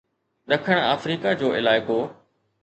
ڏکڻ 0.49 0.77
آفريڪا 0.93 1.31
جو 1.43 1.47
علائقو 1.57 1.99